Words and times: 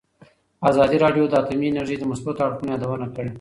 ازادي 0.69 0.97
راډیو 1.03 1.23
د 1.29 1.33
اټومي 1.41 1.67
انرژي 1.69 1.95
د 1.99 2.03
مثبتو 2.11 2.43
اړخونو 2.45 2.71
یادونه 2.73 3.07
کړې. 3.15 3.29